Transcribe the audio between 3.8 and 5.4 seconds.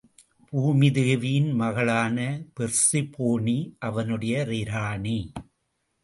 அவனுடைய இராணி.